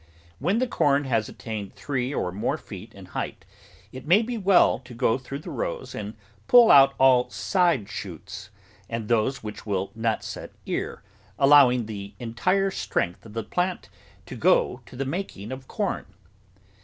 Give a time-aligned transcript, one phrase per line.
[0.39, 3.45] When the corn has attained three or more feet in height,
[3.91, 6.15] it will be well to go through the rows and
[6.47, 8.49] pull out all side shoots
[8.89, 11.03] and those which will not set ear,
[11.37, 13.89] allowing the entire strength of the plant
[14.25, 16.07] to go to the making of corn.